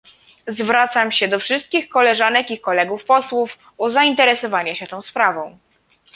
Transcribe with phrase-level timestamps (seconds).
[0.47, 5.57] Zwracam się do wszystkich koleżanek i kolegów posłów o zainteresowanie się tą sprawą